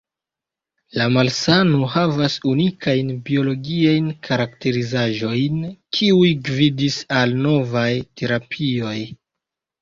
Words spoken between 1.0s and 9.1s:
malsano havas unikajn biologiajn karakterizaĵojn, kiuj gvidis al novaj terapioj.